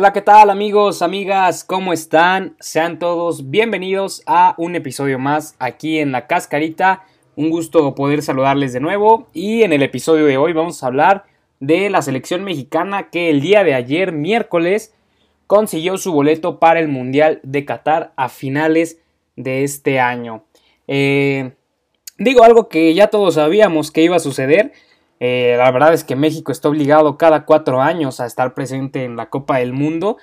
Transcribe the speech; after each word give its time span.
Hola, 0.00 0.14
¿qué 0.14 0.22
tal 0.22 0.48
amigos, 0.48 1.02
amigas? 1.02 1.62
¿Cómo 1.62 1.92
están? 1.92 2.56
Sean 2.58 2.98
todos 2.98 3.50
bienvenidos 3.50 4.22
a 4.24 4.54
un 4.56 4.74
episodio 4.74 5.18
más 5.18 5.56
aquí 5.58 5.98
en 5.98 6.10
La 6.10 6.26
Cascarita. 6.26 7.04
Un 7.36 7.50
gusto 7.50 7.94
poder 7.94 8.22
saludarles 8.22 8.72
de 8.72 8.80
nuevo 8.80 9.28
y 9.34 9.62
en 9.62 9.74
el 9.74 9.82
episodio 9.82 10.24
de 10.24 10.38
hoy 10.38 10.54
vamos 10.54 10.82
a 10.82 10.86
hablar 10.86 11.26
de 11.58 11.90
la 11.90 12.00
selección 12.00 12.44
mexicana 12.44 13.10
que 13.10 13.28
el 13.28 13.42
día 13.42 13.62
de 13.62 13.74
ayer, 13.74 14.12
miércoles, 14.12 14.94
consiguió 15.46 15.98
su 15.98 16.14
boleto 16.14 16.58
para 16.58 16.80
el 16.80 16.88
Mundial 16.88 17.40
de 17.42 17.66
Qatar 17.66 18.14
a 18.16 18.30
finales 18.30 19.02
de 19.36 19.64
este 19.64 20.00
año. 20.00 20.44
Eh, 20.88 21.52
digo 22.16 22.42
algo 22.42 22.70
que 22.70 22.94
ya 22.94 23.08
todos 23.08 23.34
sabíamos 23.34 23.90
que 23.90 24.02
iba 24.02 24.16
a 24.16 24.20
suceder. 24.20 24.72
Eh, 25.20 25.54
la 25.56 25.70
verdad 25.70 25.92
es 25.92 26.02
que 26.02 26.16
México 26.16 26.50
está 26.50 26.68
obligado 26.68 27.16
cada 27.18 27.44
cuatro 27.44 27.80
años 27.80 28.20
a 28.20 28.26
estar 28.26 28.54
presente 28.54 29.04
en 29.04 29.16
la 29.16 29.30
Copa 29.30 29.58
del 29.58 29.72
Mundo 29.72 30.16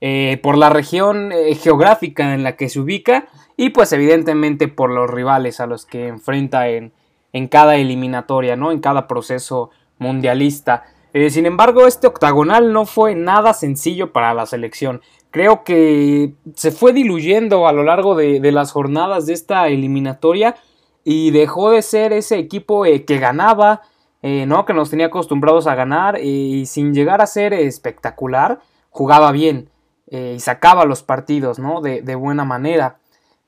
eh, 0.00 0.38
por 0.42 0.58
la 0.58 0.70
región 0.70 1.30
geográfica 1.60 2.34
en 2.34 2.42
la 2.42 2.56
que 2.56 2.68
se 2.68 2.80
ubica 2.80 3.28
y 3.56 3.70
pues 3.70 3.92
evidentemente 3.92 4.68
por 4.68 4.90
los 4.90 5.08
rivales 5.08 5.60
a 5.60 5.66
los 5.66 5.86
que 5.86 6.08
enfrenta 6.08 6.68
en, 6.68 6.92
en 7.32 7.48
cada 7.48 7.76
eliminatoria, 7.76 8.56
¿no? 8.56 8.72
En 8.72 8.80
cada 8.80 9.06
proceso 9.06 9.70
mundialista. 9.98 10.84
Eh, 11.12 11.30
sin 11.30 11.46
embargo, 11.46 11.86
este 11.86 12.06
octagonal 12.06 12.72
no 12.72 12.86
fue 12.86 13.14
nada 13.14 13.52
sencillo 13.52 14.12
para 14.12 14.34
la 14.34 14.46
selección. 14.46 15.00
Creo 15.30 15.64
que 15.64 16.34
se 16.54 16.70
fue 16.70 16.92
diluyendo 16.92 17.66
a 17.66 17.72
lo 17.72 17.82
largo 17.82 18.14
de, 18.14 18.40
las 18.52 18.72
jornadas 18.72 19.26
de 19.26 19.32
esta 19.32 19.68
eliminatoria 19.68 20.56
y 21.04 21.30
dejó 21.30 21.70
de 21.70 21.82
ser 21.82 22.12
ese 22.12 22.38
equipo 22.38 22.84
eh, 22.84 23.04
que 23.04 23.18
ganaba, 23.18 23.82
eh, 24.22 24.46
¿no? 24.46 24.64
que 24.64 24.74
nos 24.74 24.90
tenía 24.90 25.06
acostumbrados 25.06 25.66
a 25.66 25.74
ganar 25.74 26.18
y 26.20 26.66
sin 26.66 26.94
llegar 26.94 27.20
a 27.20 27.26
ser 27.26 27.52
espectacular, 27.52 28.60
jugaba 28.90 29.32
bien 29.32 29.70
y 30.12 30.40
sacaba 30.40 30.86
los 30.86 31.04
partidos 31.04 31.60
¿no? 31.60 31.80
de, 31.80 32.02
de 32.02 32.16
buena 32.16 32.44
manera. 32.44 32.96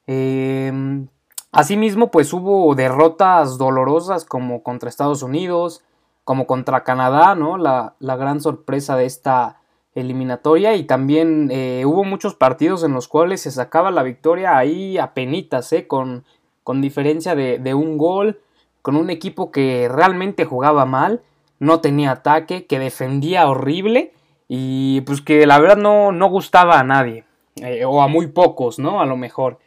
Em, 0.07 1.09
asimismo, 1.53 2.11
pues 2.11 2.33
hubo 2.33 2.75
derrotas 2.75 3.59
dolorosas 3.59 4.25
como 4.25 4.63
contra 4.63 4.89
Estados 4.89 5.23
Unidos, 5.23 5.83
como 6.25 6.47
contra 6.47 6.85
Canadá, 6.85 7.35
¿no? 7.35 7.59
La, 7.59 7.95
gran 8.01 8.41
sorpresa 8.41 8.97
de 8.97 9.07
esta 9.07 9.59
eliminatoria 9.95 10.75
y 10.75 10.85
también 10.85 11.51
eh, 11.51 11.85
hubo 11.85 12.05
muchos 12.05 12.35
partidos 12.35 12.83
en 12.83 12.93
los 12.93 13.09
cuales 13.09 13.43
se 13.43 13.51
sacaba 13.51 13.91
la 13.91 14.03
victoria 14.03 14.57
ahí 14.57 14.99
a 14.99 15.13
penitas, 15.15 15.73
¿eh? 15.73 15.87
Con, 15.87 16.25
con 16.65 16.81
diferencia 16.81 17.35
de, 17.35 17.75
un 17.75 17.99
gol, 17.99 18.41
con 18.83 18.97
un 18.97 19.11
equipo 19.11 19.51
que 19.51 19.89
realmente 19.89 20.45
jugaba 20.45 20.85
mal, 20.85 21.23
no 21.59 21.81
tenía 21.81 22.11
ataque, 22.11 22.67
que 22.67 22.81
defendía 22.81 23.49
horrible 23.49 24.13
y 24.49 25.01
pues 25.03 25.23
que 25.23 25.47
la 25.47 25.59
verdad 25.61 25.77
no, 25.77 26.13
no 26.13 26.29
gustaba 26.29 26.79
a 26.79 26.85
nadie, 26.85 27.25
eh, 27.57 27.85
o 27.85 28.03
a 28.03 28.09
muy 28.09 28.27
pocos, 28.27 28.79
¿no? 28.79 29.01
A 29.01 29.07
lo 29.07 29.17
mejor. 29.17 29.59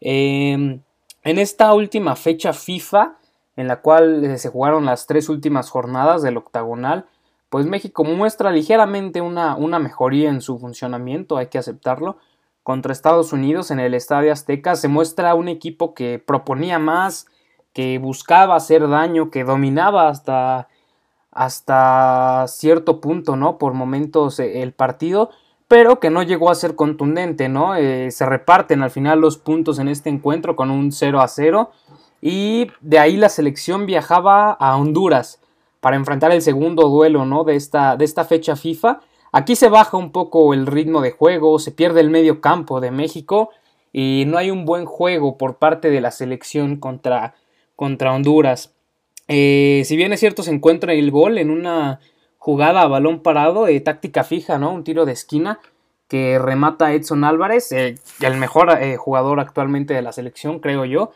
Em, 0.00 0.80
en 1.24 1.38
esta 1.38 1.74
última 1.74 2.14
fecha 2.14 2.52
FIFA, 2.52 3.18
en 3.56 3.68
la 3.68 3.80
cual 3.80 4.24
eh, 4.24 4.38
se 4.38 4.48
jugaron 4.48 4.84
las 4.84 5.06
tres 5.06 5.28
últimas 5.28 5.70
jornadas 5.70 6.22
del 6.22 6.36
octagonal, 6.36 7.06
pues 7.48 7.66
México 7.66 8.04
muestra 8.04 8.50
ligeramente 8.50 9.20
una, 9.20 9.56
una 9.56 9.78
mejoría 9.78 10.28
en 10.30 10.40
su 10.40 10.58
funcionamiento, 10.58 11.36
hay 11.36 11.48
que 11.48 11.58
aceptarlo. 11.58 12.18
Contra 12.62 12.92
Estados 12.92 13.32
Unidos 13.32 13.70
en 13.70 13.78
el 13.78 13.94
Estadio 13.94 14.32
Azteca 14.32 14.74
se 14.76 14.88
muestra 14.88 15.34
un 15.34 15.48
equipo 15.48 15.94
que 15.94 16.18
proponía 16.18 16.78
más, 16.78 17.26
que 17.74 17.98
buscaba 17.98 18.56
hacer 18.56 18.88
daño, 18.88 19.30
que 19.30 19.44
dominaba 19.44 20.08
hasta, 20.08 20.68
hasta 21.32 22.46
cierto 22.48 23.00
punto, 23.00 23.36
¿no? 23.36 23.58
Por 23.58 23.74
momentos 23.74 24.40
eh, 24.40 24.62
el 24.62 24.72
partido, 24.72 25.30
pero 25.68 26.00
que 26.00 26.08
no 26.08 26.22
llegó 26.22 26.50
a 26.50 26.54
ser 26.54 26.76
contundente, 26.76 27.48
¿no? 27.48 27.74
Eh, 27.74 28.10
se 28.12 28.24
reparten 28.24 28.82
al 28.82 28.90
final 28.90 29.20
los 29.20 29.36
puntos 29.36 29.78
en 29.78 29.88
este 29.88 30.08
encuentro 30.08 30.56
con 30.56 30.70
un 30.70 30.92
0 30.92 31.20
a 31.20 31.28
0 31.28 31.70
y 32.22 32.68
de 32.80 32.98
ahí 32.98 33.16
la 33.16 33.28
selección 33.28 33.84
viajaba 33.84 34.52
a 34.52 34.76
Honduras 34.76 35.40
para 35.80 35.96
enfrentar 35.96 36.32
el 36.32 36.40
segundo 36.40 36.88
duelo 36.88 37.26
¿no? 37.26 37.44
de, 37.44 37.56
esta, 37.56 37.96
de 37.96 38.06
esta 38.06 38.24
fecha 38.24 38.56
FIFA. 38.56 39.00
Aquí 39.32 39.56
se 39.56 39.68
baja 39.68 39.98
un 39.98 40.12
poco 40.12 40.54
el 40.54 40.66
ritmo 40.66 41.02
de 41.02 41.10
juego, 41.10 41.58
se 41.58 41.72
pierde 41.72 42.00
el 42.00 42.08
medio 42.08 42.40
campo 42.40 42.80
de 42.80 42.90
México 42.90 43.50
y 43.92 44.24
no 44.26 44.38
hay 44.38 44.50
un 44.50 44.64
buen 44.64 44.86
juego 44.86 45.36
por 45.36 45.56
parte 45.56 45.90
de 45.90 46.00
la 46.00 46.10
selección 46.10 46.76
contra, 46.76 47.34
contra 47.76 48.12
Honduras. 48.12 48.74
Eh, 49.28 49.82
si 49.84 49.96
bien 49.96 50.12
es 50.12 50.20
cierto, 50.20 50.42
se 50.42 50.50
encuentra 50.50 50.92
el 50.92 51.10
gol 51.10 51.38
en 51.38 51.50
una 51.50 52.00
jugada 52.38 52.82
a 52.82 52.88
balón 52.88 53.20
parado, 53.20 53.64
de 53.64 53.80
táctica 53.80 54.24
fija, 54.24 54.58
¿no? 54.58 54.72
Un 54.72 54.84
tiro 54.84 55.06
de 55.06 55.12
esquina 55.12 55.60
que 56.08 56.38
remata 56.38 56.92
Edson 56.92 57.24
Álvarez, 57.24 57.72
eh, 57.72 57.94
el 58.20 58.36
mejor 58.36 58.70
eh, 58.80 58.96
jugador 58.96 59.40
actualmente 59.40 59.94
de 59.94 60.02
la 60.02 60.12
selección, 60.12 60.60
creo 60.60 60.84
yo. 60.84 61.12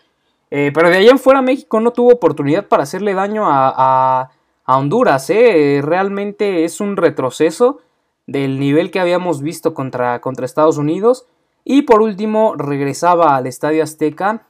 Eh, 0.50 0.70
pero 0.72 0.88
de 0.88 0.96
ahí 0.96 1.08
en 1.08 1.18
fuera 1.18 1.42
México 1.42 1.80
no 1.80 1.92
tuvo 1.92 2.14
oportunidad 2.14 2.66
para 2.66 2.84
hacerle 2.84 3.14
daño 3.14 3.44
a, 3.46 4.30
Honduras. 4.70 5.30
¿eh? 5.30 5.80
Realmente 5.82 6.64
es 6.64 6.82
un 6.82 6.98
retroceso 6.98 7.80
del 8.26 8.58
nivel 8.58 8.90
que 8.90 9.00
habíamos 9.00 9.40
visto 9.40 9.72
contra, 9.72 10.20
contra 10.20 10.44
Estados 10.44 10.76
Unidos. 10.76 11.26
Y 11.64 11.82
por 11.82 12.02
último 12.02 12.54
regresaba 12.54 13.36
al 13.36 13.46
Estadio 13.46 13.82
Azteca 13.82 14.46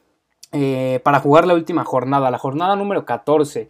eh, 0.52 1.00
para 1.04 1.20
jugar 1.20 1.46
la 1.46 1.54
última 1.54 1.84
jornada, 1.84 2.30
la 2.30 2.38
jornada 2.38 2.76
número 2.76 3.04
14 3.04 3.68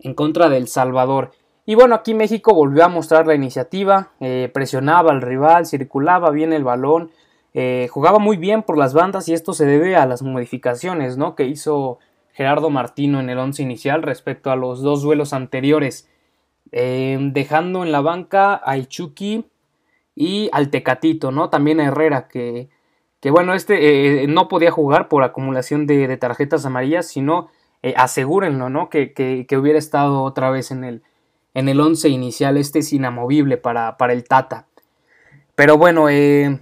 en 0.00 0.14
contra 0.14 0.48
del 0.48 0.68
Salvador. 0.68 1.32
Y 1.64 1.74
bueno, 1.74 1.94
aquí 1.94 2.14
México 2.14 2.54
volvió 2.54 2.84
a 2.84 2.88
mostrar 2.88 3.26
la 3.26 3.36
iniciativa, 3.36 4.10
presionaba 4.52 5.12
al 5.12 5.22
rival, 5.22 5.64
circulaba 5.64 6.30
bien 6.30 6.52
el 6.52 6.64
balón, 6.64 7.12
eh, 7.54 7.88
jugaba 7.90 8.18
muy 8.18 8.38
bien 8.38 8.62
por 8.62 8.78
las 8.78 8.94
bandas 8.94 9.28
y 9.28 9.34
esto 9.34 9.52
se 9.52 9.66
debe 9.66 9.94
a 9.96 10.06
las 10.06 10.22
modificaciones 10.22 11.18
¿no? 11.18 11.34
que 11.34 11.44
hizo 11.44 11.98
Gerardo 12.32 12.70
Martino 12.70 13.20
en 13.20 13.28
el 13.28 13.38
once 13.38 13.62
inicial 13.62 14.02
respecto 14.02 14.50
a 14.50 14.56
los 14.56 14.80
dos 14.80 15.02
duelos 15.02 15.34
anteriores, 15.34 16.08
eh, 16.70 17.18
dejando 17.20 17.84
en 17.84 17.92
la 17.92 18.00
banca 18.00 18.62
a 18.64 18.78
Ichuki 18.78 19.44
y 20.14 20.48
al 20.52 20.70
Tecatito, 20.70 21.30
¿no? 21.30 21.50
también 21.50 21.80
a 21.80 21.86
Herrera, 21.86 22.26
que, 22.26 22.70
que 23.22 23.30
bueno, 23.30 23.54
este 23.54 24.24
eh, 24.24 24.26
no 24.26 24.48
podía 24.48 24.70
jugar 24.70 25.08
por 25.08 25.22
acumulación 25.22 25.86
de, 25.86 26.14
tarjetas 26.18 26.66
amarillas, 26.66 27.06
sino 27.06 27.48
asegúrenlo, 27.96 28.68
¿no? 28.68 28.90
Que, 28.90 29.14
que, 29.14 29.56
hubiera 29.56 29.78
estado 29.78 30.22
otra 30.22 30.50
vez 30.50 30.70
en 30.70 30.84
el, 30.84 31.02
en 31.54 31.70
el 31.70 31.80
once 31.80 32.10
inicial, 32.10 32.58
este 32.58 32.80
es 32.80 32.92
inamovible 32.92 33.56
para, 33.56 33.96
para 33.96 34.12
el 34.12 34.24
Tata. 34.24 34.66
Pero 35.54 35.78
bueno, 35.78 36.10
eh, 36.10 36.60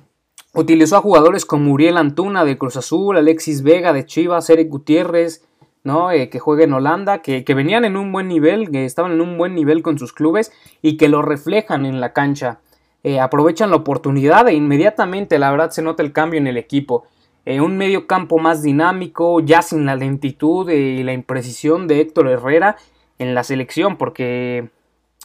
Utilizó 0.52 0.96
a 0.96 1.00
jugadores 1.00 1.44
como 1.44 1.72
Uriel 1.72 1.96
Antuna 1.96 2.44
de 2.44 2.58
Cruz 2.58 2.76
Azul, 2.76 3.16
Alexis 3.16 3.62
Vega 3.62 3.92
de 3.92 4.04
Chivas, 4.04 4.50
Eric 4.50 4.68
Gutiérrez, 4.68 5.44
¿no? 5.84 6.10
Eh, 6.10 6.28
que 6.28 6.40
juega 6.40 6.64
en 6.64 6.72
Holanda, 6.72 7.22
que, 7.22 7.44
venían 7.54 7.84
en 7.84 7.96
un 7.96 8.10
buen 8.10 8.26
nivel, 8.26 8.68
que 8.72 8.84
estaban 8.84 9.12
en 9.12 9.20
un 9.20 9.38
buen 9.38 9.54
nivel 9.54 9.82
con 9.82 9.96
sus 9.96 10.12
clubes 10.12 10.50
y 10.82 10.96
que 10.96 11.08
lo 11.08 11.22
reflejan 11.22 11.86
en 11.86 12.00
la 12.00 12.12
cancha. 12.12 12.58
Eh, 13.02 13.18
aprovechan 13.18 13.70
la 13.70 13.76
oportunidad 13.76 14.46
e 14.48 14.54
inmediatamente, 14.54 15.38
la 15.38 15.50
verdad, 15.50 15.70
se 15.70 15.82
nota 15.82 16.02
el 16.02 16.12
cambio 16.12 16.38
en 16.38 16.46
el 16.46 16.58
equipo. 16.58 17.06
Eh, 17.46 17.60
un 17.60 17.78
medio 17.78 18.06
campo 18.06 18.38
más 18.38 18.62
dinámico, 18.62 19.40
ya 19.40 19.62
sin 19.62 19.86
la 19.86 19.96
lentitud 19.96 20.68
y 20.70 21.02
la 21.02 21.14
imprecisión 21.14 21.88
de 21.88 22.00
Héctor 22.00 22.28
Herrera 22.28 22.76
en 23.18 23.34
la 23.34 23.42
selección, 23.42 23.96
porque 23.96 24.68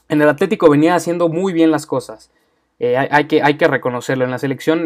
en 0.08 0.22
el 0.22 0.30
Atlético 0.30 0.70
venía 0.70 0.96
haciendo 0.96 1.28
muy 1.28 1.52
bien 1.52 1.72
las 1.72 1.86
cosas. 1.86 2.32
Eh, 2.80 2.98
hay, 2.98 3.26
que, 3.26 3.42
hay, 3.42 3.58
que, 3.58 3.68
reconocerlo. 3.68 4.24
En 4.24 4.32
la 4.32 4.40
selección, 4.40 4.86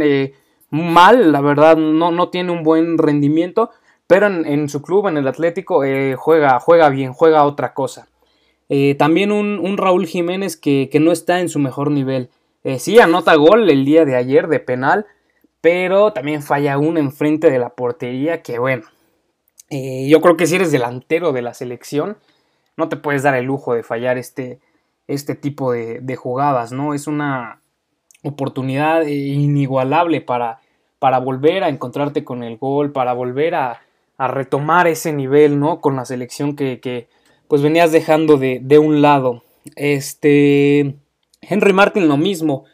mal, 0.71 1.31
la 1.31 1.41
verdad, 1.41 1.77
no, 1.77 2.11
no, 2.11 2.29
tiene 2.29 2.51
un 2.51 2.63
buen 2.63 2.97
rendimiento, 2.97 3.69
pero 4.07 4.27
en, 4.27 4.69
su 4.69 4.81
club, 4.81 5.07
en 5.07 5.17
el 5.17 5.27
Atlético, 5.27 5.83
juega, 6.17 6.59
juega 6.59 6.89
bien, 6.89 7.13
juega 7.13 7.45
otra 7.45 7.73
cosa. 7.73 8.07
también 8.97 9.31
un, 9.31 9.77
Raúl 9.77 10.05
Jiménez 10.07 10.55
que, 10.55 10.89
no 10.99 11.11
está 11.11 11.39
en 11.39 11.49
su 11.49 11.59
mejor 11.59 11.91
nivel. 11.91 12.29
Sí, 12.79 12.99
anota 12.99 13.35
gol 13.35 13.69
el 13.69 13.85
día 13.85 14.05
de 14.05 14.15
ayer 14.15 14.47
de 14.47 14.59
penal, 14.59 15.05
pero 15.61 16.13
también 16.13 16.41
falla 16.41 16.77
uno 16.77 16.99
enfrente 16.99 17.49
de 17.49 17.59
la 17.59 17.69
portería 17.69 18.41
que 18.41 18.59
bueno. 18.59 18.83
yo 19.69 20.21
creo 20.21 20.37
que 20.37 20.47
si 20.47 20.55
eres 20.55 20.71
delantero 20.71 21.31
de 21.31 21.41
la 21.41 21.53
selección, 21.53 22.17
no 22.77 22.89
te 22.89 22.97
puedes 22.97 23.23
dar 23.23 23.35
el 23.35 23.45
lujo 23.45 23.73
de 23.73 23.83
fallar 23.83 24.17
este, 24.17 24.59
este 25.07 25.35
tipo 25.35 25.71
de, 25.71 25.99
de 25.99 26.15
jugadas, 26.15 26.71
¿no? 26.71 26.93
Es 26.93 27.07
una, 27.07 27.59
oportunidad 28.23 29.05
inigualable 29.05 30.21
para, 30.21 30.59
para 30.99 31.19
volver 31.19 31.63
a 31.63 31.69
encontrarte 31.69 32.23
con 32.23 32.43
el 32.43 32.57
gol, 32.57 32.91
para 32.91 33.13
volver 33.13 33.55
a, 33.55 33.81
retomar 34.17 34.85
ese 34.87 35.13
nivel, 35.13 35.61
¿no? 35.61 35.79
Con 35.79 35.95
la 35.95 36.03
selección 36.03 36.57
que, 36.57 37.07
pues 37.47 37.61
venías 37.61 37.93
dejando 37.93 38.35
de, 38.35 38.77
un 38.77 39.01
lado. 39.01 39.43
Este, 39.77 40.95
Henry 41.49 41.73
Martin 41.73 42.07
lo 42.07 42.17
mismo, 42.17 42.65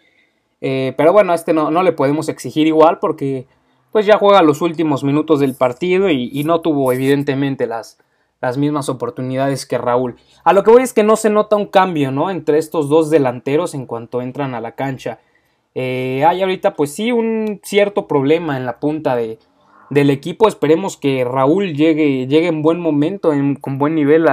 eh, 0.62 0.94
pero 0.98 1.14
bueno, 1.14 1.32
a 1.32 1.36
este 1.36 1.54
no, 1.54 1.72
no, 1.72 1.84
le 1.84 1.92
podemos 1.92 2.30
exigir 2.30 2.68
igual 2.68 3.00
porque 3.00 3.48
pues 3.92 4.06
ya 4.06 4.18
juega 4.18 4.42
los 4.42 4.62
últimos 4.62 5.04
minutos 5.04 5.40
del 5.40 5.56
partido 5.56 6.10
y, 6.10 6.44
no 6.44 6.60
tuvo 6.60 6.92
evidentemente 6.92 7.66
las, 7.66 7.98
las 8.42 8.58
mismas 8.58 8.90
oportunidades 8.90 9.66
que 9.66 9.78
Raúl. 9.78 10.18
A 10.44 10.52
lo 10.52 10.64
que 10.64 10.72
voy 10.72 10.84
es 10.84 10.92
que 10.92 11.04
no 11.04 11.16
se 11.16 11.30
nota 11.30 11.56
un 11.56 11.68
cambio, 11.68 12.12
¿no? 12.12 12.30
Entre 12.30 12.58
estos 12.58 12.90
dos 12.90 13.10
delanteros 13.10 13.74
en 13.74 13.86
cuanto 13.86 14.22
entran 14.22 14.54
a 14.54 14.60
la 14.60 14.74
cancha. 14.74 15.20
Eh, 15.76 16.26
hay 16.28 16.42
ahorita 16.42 16.74
pues 16.74 16.94
sí 16.94 17.14
un 17.14 17.62
cierto 17.64 18.06
problema 18.06 18.58
en 18.58 18.66
la 18.66 18.82
punta 18.82 19.16
de, 19.16 19.40
del 19.90 20.10
equipo. 20.10 20.50
Esperemos 20.50 20.98
que 20.98 21.24
Raúl 21.24 21.74
llegue, 21.74 22.28
llegue 22.28 22.48
en 22.48 22.62
buen 22.62 22.82
momento, 22.82 23.32
con 23.62 23.78
buen 23.78 23.96
nivel 23.96 24.28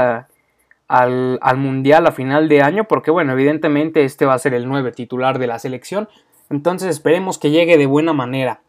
al, 0.92 1.38
al, 1.40 1.56
Mundial 1.56 2.06
a 2.06 2.12
final 2.12 2.50
de 2.50 2.60
año, 2.60 2.84
porque 2.84 3.10
bueno, 3.10 3.32
evidentemente 3.32 4.04
este 4.04 4.26
va 4.26 4.34
a 4.34 4.38
ser 4.38 4.52
el 4.52 4.68
9 4.68 4.92
titular 4.92 5.38
de 5.38 5.46
la 5.46 5.58
selección. 5.58 6.06
Entonces 6.50 6.90
esperemos 6.90 7.38
que 7.38 7.50
llegue 7.50 7.78
de 7.78 7.86
buena 7.86 8.12
manera. 8.12 8.60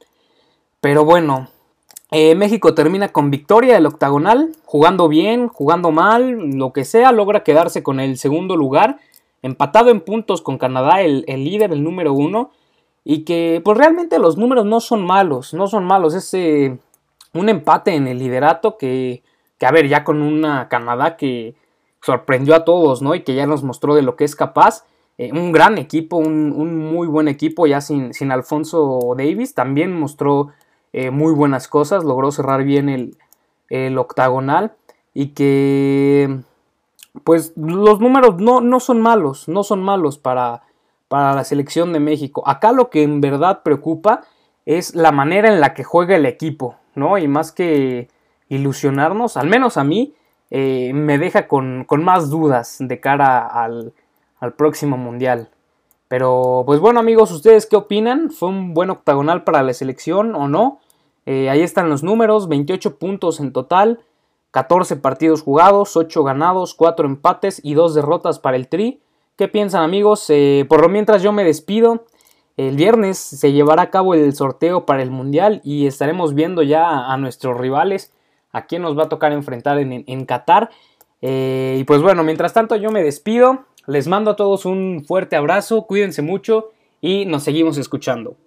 Pero 0.80 1.04
bueno, 1.04 1.50
eh, 2.12 2.34
México 2.36 2.74
termina 2.74 3.10
con 3.10 3.30
victoria 3.30 3.76
el 3.76 3.86
octagonal, 3.86 4.56
jugando 4.64 5.10
bien, 5.10 5.50
jugando 5.50 5.92
mal, 5.92 6.52
lo 6.52 6.72
que 6.72 6.86
sea, 6.86 7.12
logra 7.12 7.44
quedarse 7.44 7.84
con 7.84 8.00
el 8.00 8.18
segundo 8.18 8.56
lugar, 8.56 9.00
empatado 9.42 9.90
en 9.90 10.00
puntos 10.00 10.42
con 10.42 10.58
Canadá, 10.58 11.02
el, 11.02 11.26
el 11.28 11.44
líder, 11.44 11.74
el 11.74 11.84
número 11.84 12.14
uno. 12.14 12.52
Y 13.04 13.26
que 13.26 13.62
pues 13.66 13.78
realmente 13.78 14.18
los 14.18 14.38
números 14.38 14.66
no 14.66 14.80
son 14.80 15.06
malos, 15.06 15.54
no 15.54 15.68
son 15.68 15.84
malos. 15.84 16.14
Es 16.14 16.34
eh, 16.36 16.78
un 17.34 17.50
empate 17.50 17.96
en 17.96 18.08
el 18.08 18.18
liderato 18.18 18.78
que, 18.78 19.24
que, 19.58 19.66
a 19.66 19.72
ver, 19.72 19.90
ya 19.90 20.06
con 20.06 20.22
una 20.22 20.70
Canadá 20.70 21.18
que 21.18 21.56
sorprendió 22.04 22.56
a 22.56 22.66
todos, 22.66 23.02
¿no? 23.02 23.16
Y 23.16 23.24
que 23.24 23.36
ya 23.36 23.48
nos 23.48 23.64
mostró 23.64 23.96
de 23.96 24.02
lo 24.02 24.16
que 24.16 24.26
es 24.26 24.36
capaz. 24.36 24.86
Eh, 25.18 25.32
un 25.32 25.52
gran 25.52 25.78
equipo, 25.78 26.18
un, 26.18 26.78
muy 26.78 27.08
buen 27.08 27.28
equipo, 27.28 27.68
ya 27.68 27.82
sin, 27.82 28.14
sin 28.14 28.32
Alfonso 28.32 29.14
Davis. 29.18 29.54
También 29.54 29.98
mostró 29.98 30.50
eh, 30.92 31.12
muy 31.12 31.34
buenas 31.34 31.68
cosas, 31.68 32.04
logró 32.04 32.32
cerrar 32.32 32.64
bien 32.64 32.90
el, 32.90 33.18
el 33.70 33.98
octagonal. 33.98 34.74
Y 35.14 35.28
que, 35.30 36.40
pues, 37.24 37.54
los 37.56 38.00
números 38.00 38.38
no, 38.38 38.62
no 38.62 38.80
son 38.80 39.02
malos, 39.02 39.48
no 39.48 39.64
son 39.64 39.84
malos 39.84 40.18
para 40.18 40.64
para 41.14 41.36
la 41.36 41.44
selección 41.44 41.94
de 41.94 42.00
México. 42.00 42.42
Acá 42.48 42.72
lo 42.72 42.90
que 42.90 43.04
en 43.04 43.22
verdad 43.22 43.62
preocupa 43.62 44.22
es 44.66 44.96
la 44.96 45.12
manera 45.12 45.48
en 45.48 45.62
la 45.62 45.76
que 45.76 45.84
juega 45.84 46.16
el 46.16 46.26
equipo, 46.26 46.78
¿no? 46.96 47.20
Y 47.20 47.28
más 47.28 47.52
que 47.52 48.10
ilusionarnos, 48.50 49.38
al 49.38 49.48
menos 49.48 49.78
a 49.78 49.84
mí, 49.84 50.16
eh, 50.56 50.94
me 50.94 51.18
deja 51.18 51.48
con, 51.48 51.88
más 51.90 52.30
dudas 52.30 52.78
de 52.80 53.00
cara 53.00 53.46
al, 53.48 53.92
próximo 54.56 54.98
Mundial. 54.98 55.50
Pero 56.08 56.62
pues 56.68 56.80
bueno 56.80 57.00
amigos, 57.00 57.32
¿ustedes 57.32 57.66
qué 57.66 57.76
opinan? 57.76 58.30
¿Fue 58.30 58.50
un 58.50 58.76
buen 58.76 58.92
octagonal 58.92 59.44
para 59.44 59.64
la 59.64 59.74
selección 59.74 60.36
o 60.36 60.48
no? 60.48 60.80
Eh, 61.26 61.50
ahí 61.50 61.62
están 61.62 61.90
los 61.90 62.04
números, 62.04 62.48
28 62.50 63.00
puntos 63.00 63.40
en 63.40 63.52
total, 63.52 64.02
14 64.52 64.98
partidos 64.98 65.42
jugados, 65.42 65.98
8 65.98 66.24
ganados, 66.24 66.76
4 66.76 67.08
empates 67.08 67.60
y 67.64 67.74
2 67.74 67.96
derrotas 67.96 68.38
para 68.38 68.56
el 68.56 68.68
Tri. 68.68 69.02
¿Qué 69.36 69.48
piensan 69.48 69.82
amigos? 69.82 70.26
Eh, 70.30 70.68
por 70.70 70.82
lo 70.82 70.90
mientras 70.90 71.24
yo 71.24 71.32
me 71.32 71.44
despido. 71.44 72.06
El 72.58 72.76
viernes 72.76 73.18
se 73.18 73.54
llevará 73.54 73.82
a 73.82 73.90
cabo 73.90 74.14
el 74.14 74.36
sorteo 74.36 74.86
para 74.86 75.02
el 75.02 75.10
Mundial 75.10 75.62
y 75.64 75.88
estaremos 75.88 76.36
viendo 76.36 76.62
ya 76.62 77.12
a, 77.12 77.18
nuestros 77.18 77.58
rivales, 77.58 78.14
a 78.54 78.66
quién 78.66 78.82
nos 78.82 78.98
va 78.98 79.04
a 79.04 79.10
tocar 79.10 79.34
enfrentar 79.34 79.78
en, 79.80 80.26
Qatar. 80.26 80.70
Eh, 81.22 81.78
y 81.80 81.84
pues 81.84 82.02
bueno, 82.02 82.24
mientras 82.24 82.54
tanto 82.54 82.76
yo 82.76 82.92
me 82.92 83.04
despido, 83.04 83.66
les 83.88 84.08
mando 84.08 84.32
a 84.32 84.36
todos 84.36 84.66
un 84.66 85.04
fuerte 85.06 85.36
abrazo, 85.36 85.86
cuídense 85.88 86.22
mucho 86.22 86.70
y 87.02 87.26
nos 87.26 87.44
seguimos 87.44 87.78
escuchando. 87.78 88.38